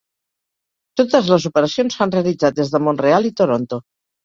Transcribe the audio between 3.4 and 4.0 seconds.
Toronto.